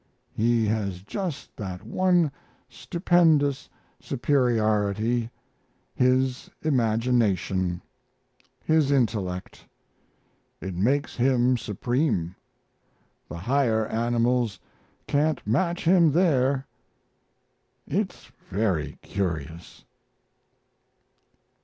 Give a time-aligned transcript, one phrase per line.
[0.33, 2.31] He has just that one
[2.67, 3.69] stupendous
[3.99, 5.29] superiority
[5.93, 7.83] his imagination,
[8.63, 9.63] his intellect.
[10.59, 12.33] It makes him supreme
[13.29, 14.59] the higher animals
[15.05, 16.65] can't match him there.
[17.85, 19.85] It's very curious."